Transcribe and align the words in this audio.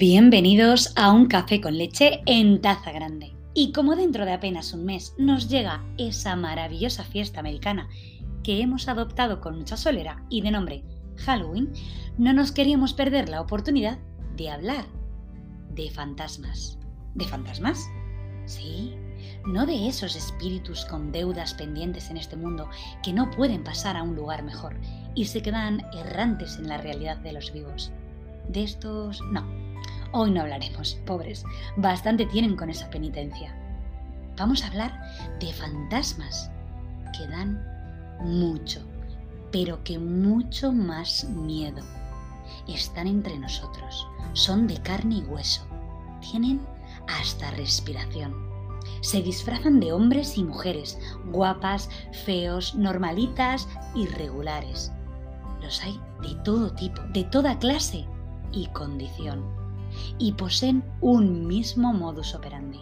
Bienvenidos 0.00 0.94
a 0.96 1.12
un 1.12 1.26
café 1.26 1.60
con 1.60 1.76
leche 1.76 2.22
en 2.24 2.62
taza 2.62 2.90
grande. 2.90 3.34
Y 3.52 3.72
como 3.72 3.96
dentro 3.96 4.24
de 4.24 4.32
apenas 4.32 4.72
un 4.72 4.86
mes 4.86 5.14
nos 5.18 5.50
llega 5.50 5.84
esa 5.98 6.36
maravillosa 6.36 7.04
fiesta 7.04 7.40
americana 7.40 7.88
que 8.42 8.62
hemos 8.62 8.88
adoptado 8.88 9.42
con 9.42 9.58
mucha 9.58 9.76
solera 9.76 10.24
y 10.30 10.40
de 10.40 10.52
nombre 10.52 10.84
Halloween, 11.16 11.70
no 12.16 12.32
nos 12.32 12.50
queríamos 12.50 12.94
perder 12.94 13.28
la 13.28 13.42
oportunidad 13.42 13.98
de 14.36 14.50
hablar 14.50 14.86
de 15.74 15.90
fantasmas. 15.90 16.78
¿De 17.14 17.26
fantasmas? 17.26 17.86
Sí, 18.46 18.94
no 19.46 19.66
de 19.66 19.88
esos 19.88 20.16
espíritus 20.16 20.84
con 20.84 21.12
deudas 21.12 21.54
pendientes 21.54 22.10
en 22.10 22.16
este 22.16 22.36
mundo 22.36 22.68
que 23.02 23.12
no 23.12 23.30
pueden 23.30 23.64
pasar 23.64 23.96
a 23.96 24.02
un 24.02 24.16
lugar 24.16 24.42
mejor 24.42 24.76
y 25.14 25.26
se 25.26 25.42
quedan 25.42 25.86
errantes 25.92 26.56
en 26.56 26.68
la 26.68 26.78
realidad 26.78 27.16
de 27.18 27.32
los 27.32 27.52
vivos. 27.52 27.90
De 28.48 28.62
estos, 28.62 29.20
no 29.32 29.70
Hoy 30.12 30.32
no 30.32 30.40
hablaremos, 30.40 30.94
pobres, 31.06 31.44
bastante 31.76 32.26
tienen 32.26 32.56
con 32.56 32.68
esa 32.68 32.90
penitencia. 32.90 33.54
Vamos 34.36 34.64
a 34.64 34.66
hablar 34.66 35.00
de 35.38 35.52
fantasmas 35.52 36.50
que 37.16 37.28
dan 37.28 37.64
mucho, 38.20 38.82
pero 39.52 39.84
que 39.84 40.00
mucho 40.00 40.72
más 40.72 41.24
miedo. 41.24 41.84
Están 42.66 43.06
entre 43.06 43.38
nosotros, 43.38 44.04
son 44.32 44.66
de 44.66 44.78
carne 44.82 45.18
y 45.18 45.22
hueso, 45.22 45.64
tienen 46.20 46.60
hasta 47.06 47.52
respiración. 47.52 48.49
Se 49.00 49.22
disfrazan 49.22 49.80
de 49.80 49.92
hombres 49.92 50.36
y 50.36 50.44
mujeres, 50.44 50.98
guapas, 51.26 51.88
feos, 52.24 52.74
normalitas, 52.74 53.68
irregulares. 53.94 54.92
Los 55.62 55.82
hay 55.82 55.98
de 56.22 56.34
todo 56.44 56.72
tipo, 56.72 57.00
de 57.12 57.24
toda 57.24 57.58
clase 57.58 58.06
y 58.52 58.66
condición 58.68 59.60
y 60.18 60.32
poseen 60.32 60.84
un 61.00 61.46
mismo 61.46 61.92
modus 61.92 62.34
operandi. 62.34 62.80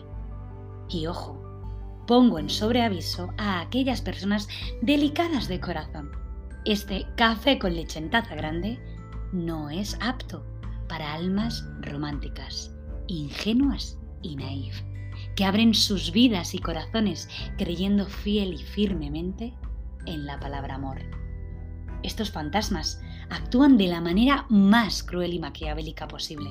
Y 0.89 1.07
ojo, 1.07 1.39
pongo 2.07 2.39
en 2.39 2.49
sobreaviso 2.49 3.31
a 3.37 3.61
aquellas 3.61 4.01
personas 4.01 4.49
delicadas 4.83 5.49
de 5.49 5.61
corazón. 5.61 6.11
Este 6.65 7.07
café 7.17 7.59
con 7.59 7.75
leche 7.75 8.01
grande 8.11 8.79
no 9.33 9.71
es 9.71 9.97
apto 10.01 10.45
para 10.89 11.15
almas 11.15 11.65
románticas, 11.81 12.75
ingenuas 13.07 13.99
y 14.23 14.37
naif, 14.37 14.83
que 15.39 15.45
abren 15.45 15.73
sus 15.73 16.11
vidas 16.11 16.53
y 16.57 16.59
corazones 16.59 17.29
creyendo 17.59 18.07
fiel 18.07 18.55
y 18.55 18.59
firmemente 18.59 19.55
en 20.05 20.27
la 20.27 20.41
palabra 20.41 20.75
amor. 20.75 20.99
Estos 22.03 22.33
fantasmas 22.33 23.01
actúan 23.31 23.79
de 23.79 23.87
la 23.87 24.01
manera 24.01 24.47
más 24.49 25.05
cruel 25.05 25.33
y 25.33 25.39
maquiavélica 25.39 26.09
posible 26.09 26.51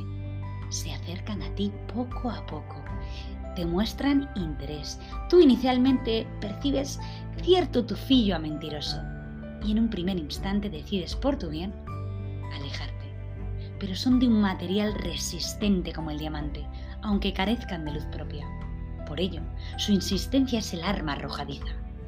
se 0.70 0.94
acercan 0.94 1.42
a 1.42 1.54
ti 1.56 1.70
poco 1.94 2.32
a 2.32 2.46
poco, 2.46 2.82
te 3.58 3.66
muestran 3.66 4.30
interés. 4.36 4.98
Tú 5.30 5.42
inicialmente 5.42 6.26
percibes 6.40 6.98
cierto 7.42 7.86
tufillo 7.86 8.38
a 8.38 8.40
mentiroso 8.40 9.02
y 9.66 9.74
en 9.74 9.80
un 9.80 9.90
primer 9.90 10.18
instante 10.18 10.70
decides 10.70 11.14
por 11.14 11.38
tu 11.38 11.50
bien 11.50 11.74
alejarte. 12.54 12.96
Pero 13.82 13.96
son 13.96 14.18
de 14.22 14.28
un 14.28 14.40
material 14.40 14.94
resistente 14.96 15.92
como 15.92 16.10
el 16.10 16.20
diamante, 16.20 16.66
aunque 17.02 17.34
carezcan 17.34 17.84
de 17.84 17.92
luz 17.92 18.06
propia. 18.06 18.48
Por 19.08 19.20
ello, 19.20 19.42
su 19.78 19.94
insistencia 19.94 20.60
es 20.60 20.74
el 20.74 20.84
arma 20.84 21.14
arrojadiza. 21.14 21.68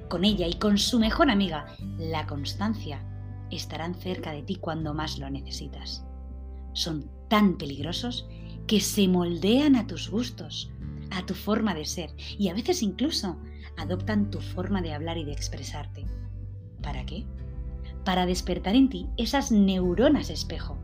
Con 0.09 0.25
ella 0.25 0.47
y 0.47 0.55
con 0.55 0.78
su 0.78 1.00
mejor 1.00 1.30
amiga, 1.30 1.66
la 1.97 2.28
constancia, 2.28 3.02
estarán 3.52 3.95
cerca 3.95 4.31
de 4.31 4.44
ti 4.44 4.56
cuando 4.56 4.94
más 4.94 5.17
lo 5.17 5.30
necesitas. 5.30 6.06
Son 6.73 7.09
tan 7.30 7.58
peligrosos 7.58 8.28
que 8.67 8.80
se 8.80 9.08
moldean 9.08 9.75
a 9.75 9.88
tus 9.88 10.09
gustos, 10.09 10.72
a 11.12 11.25
tu 11.25 11.34
forma 11.34 11.73
de 11.73 11.85
ser 11.85 12.12
y 12.38 12.50
a 12.50 12.53
veces 12.53 12.84
incluso 12.84 13.38
adoptan 13.78 14.29
tu 14.29 14.41
forma 14.41 14.81
de 14.81 14.94
hablar 14.94 15.18
y 15.18 15.25
de 15.25 15.31
expresarte. 15.31 16.06
¿Para 16.81 17.06
qué? 17.06 17.25
Para 18.03 18.25
despertar 18.25 18.75
en 18.75 18.90
ti 18.90 19.07
esas 19.18 19.52
neuronas 19.52 20.29
espejo. 20.29 20.78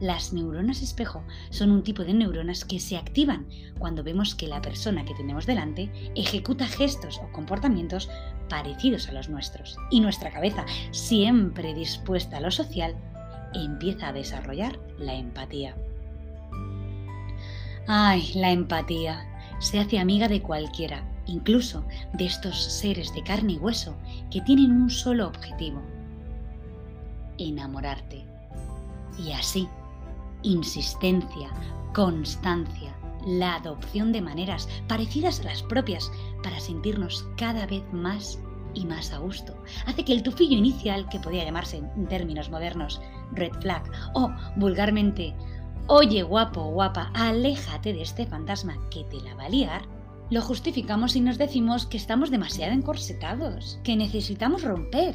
Las 0.00 0.32
neuronas 0.32 0.82
espejo 0.82 1.22
son 1.50 1.70
un 1.70 1.82
tipo 1.82 2.04
de 2.04 2.14
neuronas 2.14 2.64
que 2.64 2.80
se 2.80 2.96
activan 2.96 3.46
cuando 3.78 4.02
vemos 4.02 4.34
que 4.34 4.48
la 4.48 4.62
persona 4.62 5.04
que 5.04 5.14
tenemos 5.14 5.46
delante 5.46 5.90
ejecuta 6.14 6.66
gestos 6.66 7.18
o 7.18 7.32
comportamientos 7.32 8.08
parecidos 8.48 9.08
a 9.08 9.12
los 9.12 9.28
nuestros. 9.28 9.76
Y 9.90 10.00
nuestra 10.00 10.30
cabeza, 10.30 10.64
siempre 10.90 11.74
dispuesta 11.74 12.38
a 12.38 12.40
lo 12.40 12.50
social, 12.50 12.94
empieza 13.54 14.08
a 14.08 14.12
desarrollar 14.12 14.78
la 14.98 15.14
empatía. 15.14 15.74
Ay, 17.86 18.32
la 18.34 18.50
empatía. 18.50 19.28
Se 19.58 19.78
hace 19.78 19.98
amiga 19.98 20.28
de 20.28 20.42
cualquiera, 20.42 21.04
incluso 21.26 21.84
de 22.12 22.26
estos 22.26 22.62
seres 22.62 23.12
de 23.14 23.22
carne 23.22 23.54
y 23.54 23.58
hueso 23.58 23.96
que 24.30 24.40
tienen 24.40 24.72
un 24.72 24.90
solo 24.90 25.26
objetivo, 25.26 25.82
enamorarte. 27.38 28.24
Y 29.18 29.32
así, 29.32 29.68
insistencia, 30.42 31.50
constancia, 31.94 32.96
la 33.26 33.56
adopción 33.56 34.12
de 34.12 34.22
maneras 34.22 34.68
parecidas 34.88 35.40
a 35.40 35.44
las 35.44 35.62
propias 35.62 36.10
para 36.42 36.60
sentirnos 36.60 37.26
cada 37.36 37.66
vez 37.66 37.84
más 37.92 38.38
y 38.74 38.86
más 38.86 39.12
a 39.12 39.18
gusto. 39.18 39.54
Hace 39.86 40.04
que 40.04 40.12
el 40.12 40.22
tufillo 40.22 40.56
inicial, 40.56 41.08
que 41.08 41.20
podría 41.20 41.44
llamarse 41.44 41.78
en 41.78 42.06
términos 42.08 42.50
modernos 42.50 43.00
red 43.32 43.52
flag 43.60 43.84
o 44.14 44.30
vulgarmente 44.56 45.34
Oye, 45.88 46.22
guapo 46.22 46.60
o 46.62 46.70
guapa, 46.70 47.10
aléjate 47.12 47.92
de 47.92 48.02
este 48.02 48.24
fantasma 48.24 48.76
que 48.88 49.02
te 49.04 49.20
la 49.20 49.34
va 49.34 49.44
a 49.44 49.48
liar. 49.48 49.82
Lo 50.30 50.40
justificamos 50.40 51.16
y 51.16 51.20
nos 51.20 51.38
decimos 51.38 51.86
que 51.86 51.96
estamos 51.96 52.30
demasiado 52.30 52.72
encorsetados, 52.72 53.80
que 53.82 53.96
necesitamos 53.96 54.62
romper 54.62 55.14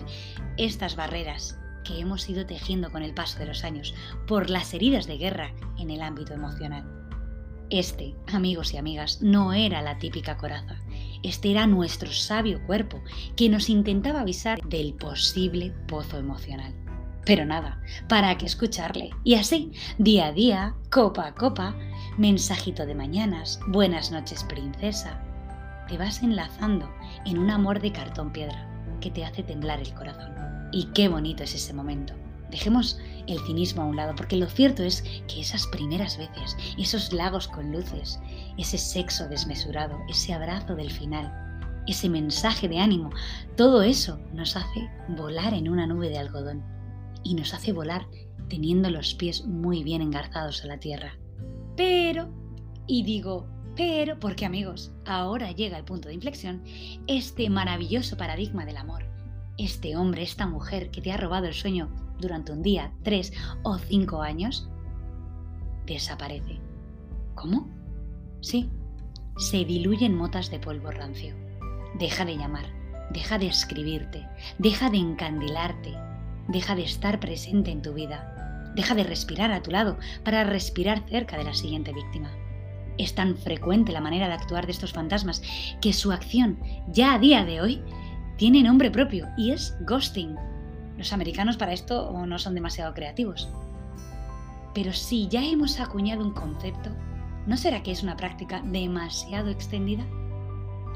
estas 0.57 0.97
barreras 0.97 1.57
que 1.87 1.99
hemos 1.99 2.27
ido 2.29 2.45
tejiendo 2.45 2.91
con 2.91 3.01
el 3.01 3.13
paso 3.13 3.39
de 3.39 3.45
los 3.45 3.63
años 3.63 3.95
por 4.27 4.49
las 4.49 4.73
heridas 4.73 5.07
de 5.07 5.17
guerra 5.17 5.53
en 5.77 5.89
el 5.89 6.01
ámbito 6.01 6.33
emocional. 6.33 6.85
Este, 7.69 8.15
amigos 8.33 8.73
y 8.73 8.77
amigas, 8.77 9.21
no 9.21 9.53
era 9.53 9.81
la 9.81 9.97
típica 9.97 10.37
coraza. 10.37 10.81
Este 11.23 11.51
era 11.51 11.67
nuestro 11.67 12.11
sabio 12.11 12.61
cuerpo 12.65 13.01
que 13.35 13.49
nos 13.49 13.69
intentaba 13.69 14.21
avisar 14.21 14.61
del 14.63 14.93
posible 14.93 15.73
pozo 15.87 16.17
emocional. 16.17 16.73
Pero 17.25 17.45
nada, 17.45 17.81
¿para 18.07 18.37
qué 18.37 18.45
escucharle? 18.45 19.09
Y 19.23 19.35
así, 19.35 19.71
día 19.97 20.27
a 20.27 20.31
día, 20.31 20.75
copa 20.91 21.27
a 21.27 21.35
copa, 21.35 21.75
mensajito 22.17 22.85
de 22.85 22.95
mañanas, 22.95 23.59
buenas 23.67 24.11
noches 24.11 24.45
princesa, 24.45 25.21
te 25.89 25.97
vas 25.97 26.23
enlazando 26.23 26.89
en 27.25 27.37
un 27.37 27.49
amor 27.49 27.81
de 27.81 27.91
cartón 27.91 28.31
piedra 28.31 28.69
que 29.01 29.11
te 29.11 29.25
hace 29.25 29.43
temblar 29.43 29.81
el 29.81 29.93
corazón. 29.93 30.56
Y 30.71 30.85
qué 30.93 31.07
bonito 31.07 31.43
es 31.43 31.55
ese 31.55 31.73
momento. 31.73 32.13
Dejemos 32.51 32.99
el 33.27 33.39
cinismo 33.39 33.81
a 33.81 33.85
un 33.85 33.95
lado, 33.95 34.15
porque 34.15 34.37
lo 34.37 34.47
cierto 34.47 34.83
es 34.83 35.03
que 35.27 35.41
esas 35.41 35.67
primeras 35.67 36.17
veces, 36.17 36.55
esos 36.77 37.11
lagos 37.11 37.47
con 37.47 37.71
luces, 37.71 38.19
ese 38.57 38.77
sexo 38.77 39.27
desmesurado, 39.27 39.97
ese 40.09 40.33
abrazo 40.33 40.75
del 40.75 40.91
final, 40.91 41.31
ese 41.87 42.09
mensaje 42.09 42.67
de 42.67 42.79
ánimo, 42.79 43.11
todo 43.55 43.81
eso 43.81 44.19
nos 44.33 44.55
hace 44.55 44.89
volar 45.09 45.53
en 45.53 45.69
una 45.69 45.87
nube 45.87 46.09
de 46.09 46.17
algodón 46.17 46.63
y 47.23 47.33
nos 47.33 47.53
hace 47.53 47.73
volar 47.73 48.07
teniendo 48.49 48.89
los 48.89 49.13
pies 49.13 49.45
muy 49.45 49.83
bien 49.83 50.01
engarzados 50.01 50.63
a 50.63 50.67
la 50.67 50.79
tierra. 50.79 51.17
Pero, 51.75 52.29
y 52.87 53.03
digo, 53.03 53.47
pero, 53.75 54.19
porque 54.19 54.45
amigos, 54.45 54.91
ahora 55.05 55.51
llega 55.51 55.77
el 55.77 55.83
punto 55.83 56.07
de 56.07 56.15
inflexión, 56.15 56.63
este 57.07 57.49
maravilloso 57.49 58.17
paradigma 58.17 58.65
del 58.65 58.77
amor, 58.77 59.05
este 59.57 59.95
hombre, 59.95 60.23
esta 60.23 60.47
mujer 60.47 60.91
que 60.91 61.01
te 61.01 61.11
ha 61.11 61.17
robado 61.17 61.47
el 61.47 61.53
sueño 61.53 61.89
durante 62.19 62.51
un 62.51 62.61
día, 62.61 62.91
tres 63.03 63.33
o 63.63 63.77
cinco 63.77 64.21
años, 64.21 64.69
desaparece. 65.85 66.59
¿Cómo? 67.35 67.67
Sí, 68.41 68.69
se 69.37 69.65
diluye 69.65 70.05
en 70.05 70.15
motas 70.15 70.51
de 70.51 70.59
polvo 70.59 70.91
rancio. 70.91 71.35
Deja 71.99 72.25
de 72.25 72.37
llamar, 72.37 72.65
deja 73.11 73.37
de 73.37 73.47
escribirte, 73.47 74.27
deja 74.57 74.89
de 74.89 74.97
encandilarte, 74.97 75.93
deja 76.47 76.75
de 76.75 76.83
estar 76.83 77.19
presente 77.19 77.71
en 77.71 77.81
tu 77.81 77.93
vida, 77.93 78.73
deja 78.75 78.95
de 78.95 79.03
respirar 79.03 79.51
a 79.51 79.61
tu 79.61 79.71
lado 79.71 79.97
para 80.23 80.43
respirar 80.43 81.03
cerca 81.07 81.37
de 81.37 81.43
la 81.43 81.53
siguiente 81.53 81.93
víctima. 81.93 82.31
Es 82.97 83.13
tan 83.13 83.37
frecuente 83.37 83.91
la 83.91 84.01
manera 84.01 84.27
de 84.27 84.33
actuar 84.33 84.65
de 84.65 84.71
estos 84.71 84.91
fantasmas 84.91 85.43
que 85.81 85.93
su 85.93 86.11
acción, 86.11 86.59
ya 86.87 87.13
a 87.13 87.19
día 87.19 87.45
de 87.45 87.61
hoy, 87.61 87.83
tiene 88.37 88.61
nombre 88.61 88.91
propio 88.91 89.27
y 89.35 89.51
es 89.51 89.75
ghosting. 89.81 90.35
Los 90.95 91.11
americanos 91.11 91.57
para 91.57 91.73
esto 91.73 92.25
no 92.25 92.37
son 92.37 92.53
demasiado 92.53 92.93
creativos. 92.93 93.49
Pero 94.75 94.93
si 94.93 95.27
ya 95.27 95.43
hemos 95.43 95.79
acuñado 95.79 96.23
un 96.23 96.33
concepto, 96.33 96.91
¿no 97.47 97.57
será 97.57 97.81
que 97.81 97.91
es 97.91 98.03
una 98.03 98.15
práctica 98.15 98.61
demasiado 98.61 99.49
extendida? 99.49 100.05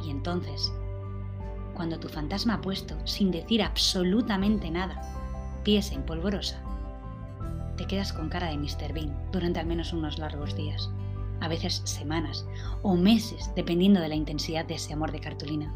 Y 0.05 0.11
entonces, 0.11 0.71
cuando 1.73 1.99
tu 1.99 2.09
fantasma 2.09 2.55
ha 2.55 2.61
puesto, 2.61 2.95
sin 3.05 3.31
decir 3.31 3.63
absolutamente 3.63 4.69
nada, 4.69 5.01
pies 5.63 5.91
en 5.91 6.03
polvorosa, 6.03 6.61
te 7.75 7.87
quedas 7.87 8.13
con 8.13 8.29
cara 8.29 8.49
de 8.49 8.57
Mr. 8.57 8.93
Bean 8.93 9.17
durante 9.31 9.59
al 9.59 9.65
menos 9.65 9.93
unos 9.93 10.19
largos 10.19 10.55
días, 10.55 10.91
a 11.39 11.47
veces 11.47 11.81
semanas 11.85 12.45
o 12.83 12.95
meses, 12.95 13.51
dependiendo 13.55 13.99
de 13.99 14.09
la 14.09 14.15
intensidad 14.15 14.65
de 14.65 14.75
ese 14.75 14.93
amor 14.93 15.11
de 15.11 15.21
cartulina. 15.21 15.73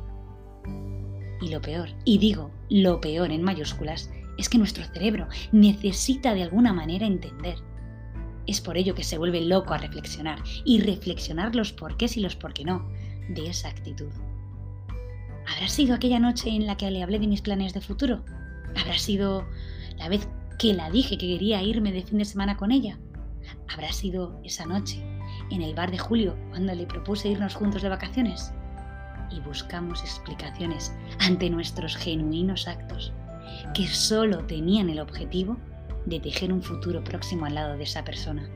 Y 1.45 1.49
lo 1.49 1.61
peor, 1.61 1.89
y 2.05 2.17
digo 2.17 2.49
lo 2.71 2.99
peor 2.99 3.31
en 3.31 3.43
mayúsculas, 3.43 4.09
es 4.35 4.49
que 4.49 4.57
nuestro 4.57 4.83
cerebro 4.83 5.27
necesita 5.51 6.33
de 6.33 6.41
alguna 6.41 6.73
manera 6.73 7.05
entender. 7.05 7.57
Es 8.47 8.61
por 8.61 8.77
ello 8.77 8.95
que 8.95 9.03
se 9.03 9.19
vuelve 9.19 9.41
loco 9.41 9.75
a 9.75 9.77
reflexionar 9.77 10.39
y 10.65 10.79
reflexionar 10.79 11.53
los 11.53 11.71
porqués 11.71 12.17
y 12.17 12.21
los 12.21 12.35
por 12.35 12.55
qué 12.55 12.65
no 12.65 12.89
de 13.29 13.47
esa 13.47 13.69
actitud. 13.69 14.09
¿Habrá 15.45 15.67
sido 15.67 15.93
aquella 15.93 16.19
noche 16.19 16.49
en 16.49 16.65
la 16.65 16.77
que 16.77 16.89
le 16.89 17.03
hablé 17.03 17.19
de 17.19 17.27
mis 17.27 17.43
planes 17.43 17.75
de 17.75 17.81
futuro? 17.81 18.25
¿Habrá 18.75 18.97
sido 18.97 19.47
la 19.99 20.09
vez 20.09 20.27
que 20.57 20.73
la 20.73 20.89
dije 20.89 21.19
que 21.19 21.27
quería 21.27 21.61
irme 21.61 21.91
de 21.91 22.01
fin 22.01 22.17
de 22.17 22.25
semana 22.25 22.57
con 22.57 22.71
ella? 22.71 22.97
¿Habrá 23.71 23.91
sido 23.91 24.41
esa 24.43 24.65
noche 24.65 24.99
en 25.51 25.61
el 25.61 25.75
bar 25.75 25.91
de 25.91 25.99
Julio 25.99 26.35
cuando 26.49 26.73
le 26.73 26.87
propuse 26.87 27.29
irnos 27.29 27.53
juntos 27.53 27.83
de 27.83 27.89
vacaciones? 27.89 28.51
Y 29.31 29.39
buscamos 29.41 30.01
explicaciones 30.01 30.93
ante 31.19 31.49
nuestros 31.49 31.95
genuinos 31.95 32.67
actos 32.67 33.13
que 33.73 33.87
solo 33.87 34.45
tenían 34.45 34.89
el 34.89 34.99
objetivo 34.99 35.57
de 36.05 36.19
tejer 36.19 36.53
un 36.53 36.61
futuro 36.61 37.03
próximo 37.03 37.45
al 37.45 37.55
lado 37.55 37.77
de 37.77 37.83
esa 37.83 38.03
persona. 38.03 38.47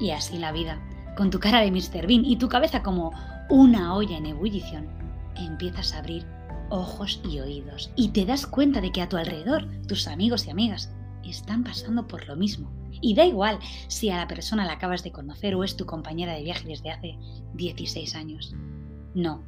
Y 0.00 0.10
así 0.10 0.38
la 0.38 0.52
vida, 0.52 0.80
con 1.16 1.30
tu 1.30 1.38
cara 1.38 1.60
de 1.60 1.70
Mr. 1.70 2.06
Bean 2.06 2.24
y 2.24 2.36
tu 2.36 2.48
cabeza 2.48 2.82
como 2.82 3.12
una 3.48 3.94
olla 3.94 4.16
en 4.16 4.26
ebullición, 4.26 4.88
empiezas 5.36 5.94
a 5.94 5.98
abrir 5.98 6.26
ojos 6.70 7.20
y 7.28 7.40
oídos 7.40 7.90
y 7.96 8.08
te 8.08 8.24
das 8.24 8.46
cuenta 8.46 8.80
de 8.80 8.92
que 8.92 9.02
a 9.02 9.08
tu 9.08 9.16
alrededor 9.16 9.66
tus 9.86 10.06
amigos 10.06 10.46
y 10.46 10.50
amigas 10.50 10.92
están 11.24 11.64
pasando 11.64 12.06
por 12.06 12.26
lo 12.26 12.36
mismo. 12.36 12.70
Y 13.00 13.14
da 13.14 13.24
igual 13.24 13.58
si 13.88 14.10
a 14.10 14.16
la 14.16 14.28
persona 14.28 14.64
la 14.64 14.74
acabas 14.74 15.02
de 15.02 15.12
conocer 15.12 15.54
o 15.54 15.64
es 15.64 15.76
tu 15.76 15.86
compañera 15.86 16.34
de 16.34 16.42
viaje 16.42 16.68
desde 16.68 16.90
hace 16.90 17.18
16 17.54 18.14
años. 18.14 18.54
No, 19.14 19.42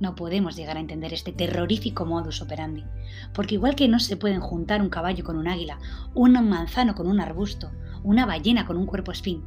no 0.00 0.14
podemos 0.14 0.56
llegar 0.56 0.76
a 0.76 0.80
entender 0.80 1.12
este 1.12 1.32
terrorífico 1.32 2.04
modus 2.04 2.42
operandi, 2.42 2.84
porque 3.32 3.54
igual 3.54 3.74
que 3.74 3.88
no 3.88 4.00
se 4.00 4.16
pueden 4.16 4.40
juntar 4.40 4.82
un 4.82 4.88
caballo 4.88 5.24
con 5.24 5.36
un 5.36 5.48
águila, 5.48 5.78
un 6.14 6.32
manzano 6.48 6.94
con 6.94 7.06
un 7.06 7.20
arbusto, 7.20 7.70
una 8.02 8.26
ballena 8.26 8.66
con 8.66 8.76
un 8.76 8.86
cuerpo 8.86 9.12
espín, 9.12 9.44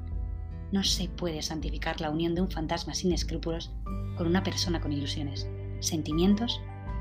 no 0.72 0.84
se 0.84 1.08
puede 1.08 1.42
santificar 1.42 2.02
la 2.02 2.10
unión 2.10 2.36
de 2.36 2.42
un 2.42 2.52
fantasma 2.52 2.94
sin 2.94 3.14
escrúpulos 3.14 3.72
con 4.18 4.28
una 4.28 4.44
persona 4.44 4.82
con 4.82 4.92
ilusiones, 4.92 5.48
sentimientos 5.80 6.60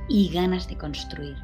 y 0.08 0.28
ganas 0.28 0.68
de 0.68 0.76
construir. 0.76 1.36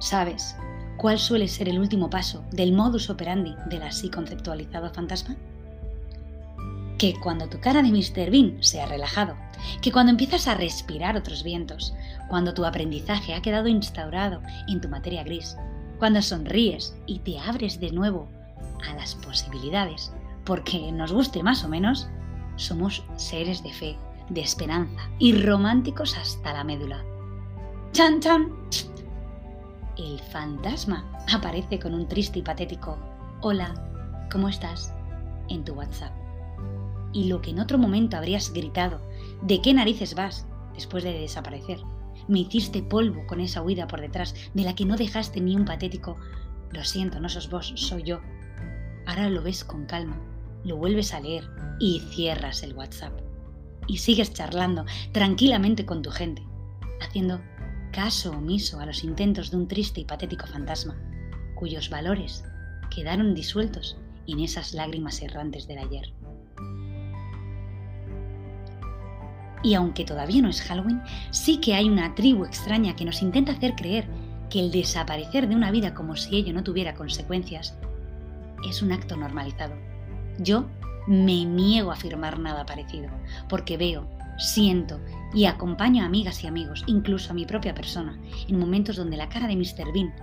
¿Sabes 0.00 0.56
cuál 0.96 1.18
suele 1.18 1.46
ser 1.46 1.68
el 1.68 1.78
último 1.78 2.10
paso 2.10 2.44
del 2.50 2.72
modus 2.72 3.10
operandi 3.10 3.54
del 3.68 3.82
así 3.82 4.10
conceptualizado 4.10 4.92
fantasma? 4.92 5.36
Que 6.98 7.14
cuando 7.14 7.48
tu 7.48 7.60
cara 7.60 7.82
de 7.82 7.90
Mr. 7.90 8.30
Bean 8.30 8.58
se 8.60 8.82
ha 8.82 8.86
relajado, 8.86 9.36
que 9.80 9.92
cuando 9.92 10.10
empiezas 10.10 10.48
a 10.48 10.54
respirar 10.54 11.16
otros 11.16 11.44
vientos, 11.44 11.94
cuando 12.28 12.52
tu 12.52 12.64
aprendizaje 12.64 13.34
ha 13.34 13.40
quedado 13.40 13.68
instaurado 13.68 14.42
en 14.66 14.80
tu 14.80 14.88
materia 14.88 15.22
gris, 15.22 15.56
cuando 15.98 16.20
sonríes 16.20 16.96
y 17.06 17.20
te 17.20 17.38
abres 17.38 17.80
de 17.80 17.92
nuevo 17.92 18.28
a 18.88 18.94
las 18.94 19.14
posibilidades, 19.14 20.12
porque 20.44 20.92
nos 20.92 21.12
guste 21.12 21.42
más 21.42 21.64
o 21.64 21.68
menos, 21.68 22.08
somos 22.56 23.04
seres 23.16 23.62
de 23.62 23.72
fe, 23.72 23.96
de 24.28 24.40
esperanza 24.40 25.08
y 25.18 25.32
románticos 25.40 26.16
hasta 26.16 26.52
la 26.52 26.64
médula. 26.64 27.04
¡Chan, 27.92 28.20
chan! 28.20 28.52
El 29.96 30.18
fantasma 30.20 31.04
aparece 31.32 31.78
con 31.78 31.94
un 31.94 32.06
triste 32.08 32.40
y 32.40 32.42
patético 32.42 32.98
Hola, 33.40 33.74
¿cómo 34.30 34.48
estás? 34.48 34.92
en 35.48 35.64
tu 35.64 35.72
WhatsApp 35.72 36.17
y 37.12 37.24
lo 37.24 37.40
que 37.40 37.50
en 37.50 37.60
otro 37.60 37.78
momento 37.78 38.16
habrías 38.16 38.52
gritado, 38.52 39.00
¿de 39.42 39.60
qué 39.60 39.74
narices 39.74 40.14
vas? 40.14 40.46
después 40.78 41.02
de 41.02 41.12
desaparecer. 41.12 41.80
Me 42.28 42.40
hiciste 42.40 42.82
polvo 42.82 43.26
con 43.26 43.40
esa 43.40 43.62
huida 43.62 43.88
por 43.88 44.00
detrás, 44.00 44.34
de 44.54 44.62
la 44.62 44.76
que 44.76 44.84
no 44.84 44.96
dejaste 44.96 45.40
ni 45.40 45.56
un 45.56 45.64
patético. 45.64 46.16
Lo 46.70 46.84
siento, 46.84 47.18
no 47.18 47.28
sos 47.28 47.50
vos, 47.50 47.72
soy 47.74 48.04
yo. 48.04 48.20
Ahora 49.06 49.28
lo 49.28 49.42
ves 49.42 49.64
con 49.64 49.86
calma, 49.86 50.20
lo 50.64 50.76
vuelves 50.76 51.14
a 51.14 51.20
leer 51.20 51.50
y 51.80 52.00
cierras 52.10 52.62
el 52.62 52.74
WhatsApp. 52.74 53.12
Y 53.88 53.98
sigues 53.98 54.32
charlando 54.32 54.84
tranquilamente 55.12 55.84
con 55.84 56.00
tu 56.00 56.10
gente, 56.10 56.46
haciendo 57.00 57.40
caso 57.90 58.30
omiso 58.30 58.78
a 58.78 58.86
los 58.86 59.02
intentos 59.02 59.50
de 59.50 59.56
un 59.56 59.66
triste 59.66 60.02
y 60.02 60.04
patético 60.04 60.46
fantasma, 60.46 60.96
cuyos 61.56 61.90
valores 61.90 62.44
quedaron 62.94 63.34
disueltos 63.34 63.96
en 64.28 64.40
esas 64.40 64.74
lágrimas 64.74 65.20
errantes 65.22 65.66
del 65.66 65.78
ayer. 65.78 66.12
Y 69.62 69.74
aunque 69.74 70.04
todavía 70.04 70.42
no 70.42 70.48
es 70.48 70.62
Halloween, 70.62 71.02
sí 71.30 71.58
que 71.58 71.74
hay 71.74 71.88
una 71.88 72.14
tribu 72.14 72.44
extraña 72.44 72.94
que 72.94 73.04
nos 73.04 73.22
intenta 73.22 73.52
hacer 73.52 73.74
creer 73.74 74.06
que 74.50 74.60
el 74.60 74.70
desaparecer 74.70 75.48
de 75.48 75.56
una 75.56 75.70
vida 75.70 75.94
como 75.94 76.16
si 76.16 76.36
ello 76.36 76.52
no 76.52 76.62
tuviera 76.62 76.94
consecuencias 76.94 77.76
es 78.68 78.82
un 78.82 78.92
acto 78.92 79.16
normalizado. 79.16 79.74
Yo 80.38 80.66
me 81.06 81.44
niego 81.44 81.90
a 81.90 81.94
afirmar 81.94 82.38
nada 82.38 82.66
parecido, 82.66 83.08
porque 83.48 83.76
veo, 83.76 84.06
siento 84.38 85.00
y 85.34 85.46
acompaño 85.46 86.02
a 86.02 86.06
amigas 86.06 86.42
y 86.44 86.46
amigos, 86.46 86.84
incluso 86.86 87.30
a 87.30 87.34
mi 87.34 87.44
propia 87.44 87.74
persona, 87.74 88.18
en 88.48 88.58
momentos 88.58 88.96
donde 88.96 89.16
la 89.16 89.28
cara 89.28 89.48
de 89.48 89.56
Mr. 89.56 89.92
Bean 89.92 90.14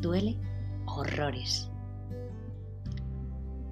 duele 0.00 0.36
horrores. 0.86 1.70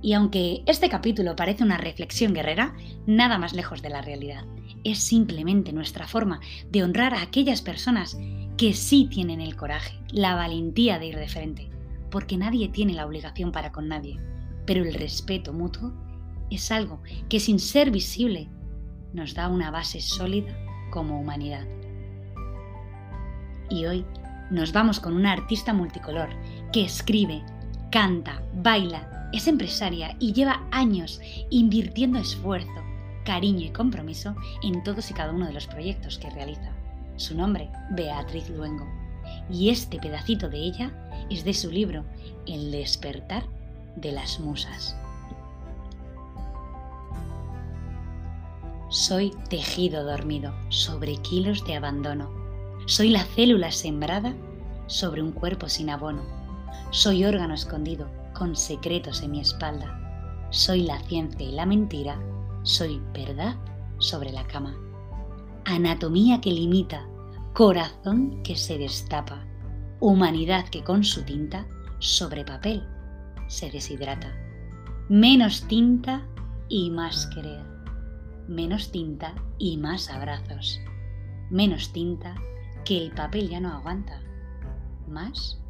Y 0.03 0.15
aunque 0.15 0.65
este 0.67 0.89
capítulo 0.89 1.37
parece 1.37 1.63
una 1.63 1.79
reflexión 1.79 2.35
guerrera, 2.35 2.75
nada 3.07 3.39
más 3.39 3.53
lejos 3.53 3.83
de 3.83 3.89
la 3.89 4.03
realidad. 4.03 4.45
Es 4.83 4.99
simplemente 4.99 5.73
nuestra 5.73 6.09
forma 6.09 6.41
de 6.71 6.83
honrar 6.83 7.15
a 7.15 7.23
aquellas 7.23 7.63
personas 7.63 8.19
que 8.57 8.75
sí 8.75 9.07
tienen 9.09 9.41
el 9.41 9.55
coraje, 9.55 9.97
la 10.11 10.35
valentía 10.35 10.99
de 10.99 11.07
ir 11.07 11.17
de 11.17 11.29
frente, 11.29 11.71
porque 12.11 12.37
nadie 12.37 12.69
tiene 12.69 12.95
la 12.95 13.07
obligación 13.07 13.53
para 13.53 13.71
con 13.71 13.87
nadie, 13.87 14.19
pero 14.67 14.85
el 14.85 14.95
respeto 14.95 15.53
mutuo 15.53 15.93
es 16.51 16.73
algo 16.73 17.01
que 17.29 17.39
sin 17.39 17.61
ser 17.61 17.93
visible 17.93 18.49
nos 19.13 19.35
da 19.35 19.49
una 19.49 19.71
base 19.71 20.01
sólida 20.01 20.53
como 20.91 21.21
humanidad. 21.21 21.67
Y 23.71 23.87
hoy 23.87 24.05
nos 24.51 24.73
vamos 24.73 24.99
con 24.99 25.15
una 25.15 25.33
artista 25.33 25.73
multicolor 25.73 26.29
que 26.73 26.85
escribe, 26.85 27.43
canta, 27.91 28.43
baila, 28.55 29.22
es 29.33 29.49
empresaria 29.49 30.15
y 30.19 30.33
lleva 30.33 30.63
años 30.71 31.21
invirtiendo 31.51 32.19
esfuerzo, 32.19 32.71
cariño 33.25 33.67
y 33.67 33.71
compromiso 33.71 34.37
en 34.63 34.83
todos 34.85 35.11
y 35.11 35.15
cada 35.15 35.33
uno 35.33 35.47
de 35.47 35.55
los 35.55 35.67
proyectos 35.67 36.19
que 36.19 36.31
realiza. 36.31 36.73
Su 37.17 37.35
nombre, 37.37 37.71
Beatriz 37.93 38.49
Luengo. 38.51 38.87
Y 39.51 39.71
este 39.71 39.99
pedacito 39.99 40.49
de 40.49 40.59
ella 40.59 40.93
es 41.31 41.45
de 41.45 41.55
su 41.55 41.71
libro 41.71 42.05
El 42.47 42.71
despertar 42.71 43.45
de 43.97 44.13
las 44.13 44.41
musas. 44.41 44.97
Soy 48.91 49.33
tejido 49.49 50.05
dormido 50.05 50.55
sobre 50.69 51.17
kilos 51.17 51.65
de 51.65 51.77
abandono. 51.77 52.31
Soy 52.87 53.09
la 53.09 53.25
célula 53.25 53.71
sembrada 53.71 54.35
sobre 54.87 55.23
un 55.23 55.33
cuerpo 55.33 55.69
sin 55.71 55.89
abono. 55.89 56.23
Soy 56.91 57.25
órgano 57.25 57.55
escondido 57.55 58.22
con 58.33 58.57
secretos 58.57 59.23
en 59.23 59.33
mi 59.33 59.41
espalda. 59.41 59.99
Soy 60.51 60.83
la 60.83 61.01
ciencia 61.01 61.47
y 61.47 61.53
la 61.53 61.67
mentira 61.67 62.21
soy 62.63 63.01
verdad 63.13 63.57
sobre 63.99 64.33
la 64.33 64.47
cama. 64.47 64.77
Anatomía 65.65 66.41
que 66.41 66.53
limita, 66.53 67.07
corazón 67.55 68.43
que 68.43 68.57
se 68.57 68.79
destapa, 68.79 69.45
humanidad 70.01 70.69
que 70.69 70.85
con 70.85 71.05
su 71.05 71.25
tinta 71.25 71.67
sobre 71.99 72.45
papel 72.45 72.87
se 73.49 73.71
deshidrata. 73.71 74.33
Menos 75.09 75.67
tinta 75.69 76.27
y 76.69 76.91
más 76.91 77.27
querer. 77.35 77.65
Menos 78.49 78.91
tinta 78.91 79.35
y 79.59 79.77
más 79.77 80.09
abrazos. 80.09 80.81
Menos 81.51 81.93
tinta 81.93 82.35
que 82.85 82.99
el 82.99 83.13
papel 83.13 83.49
ya 83.49 83.61
no 83.61 83.73
aguanta. 83.73 84.21
Más 85.09 85.61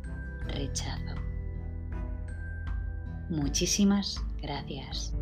rechazo. 0.47 1.22
Muchísimas 3.33 4.23
gracias. 4.43 5.15